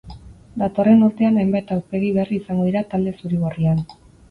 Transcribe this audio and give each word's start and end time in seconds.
Datorren 0.61 1.03
urtean 1.07 1.37
hainbat 1.43 1.75
aurpegi 1.77 2.11
berri 2.17 2.41
izango 2.43 2.69
dira 2.71 2.85
talde 2.97 3.17
zuri-gorrian. 3.21 3.89